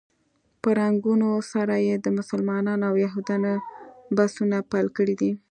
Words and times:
په 0.61 0.69
رنګونو 0.79 1.29
سره 1.51 1.75
یې 1.87 1.95
د 2.05 2.07
مسلمانانو 2.17 2.83
او 2.89 2.95
یهودانو 3.05 3.53
بسونه 4.17 4.57
بېل 4.71 4.87
کړي 4.97 5.15
دي. 5.21 5.31